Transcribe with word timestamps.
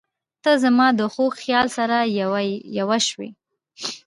•ته 0.43 0.51
زما 0.63 0.87
د 0.99 1.01
خوږ 1.13 1.33
خیال 1.41 1.67
سره 1.77 1.97
یوه 2.79 2.97
شوې. 3.07 3.29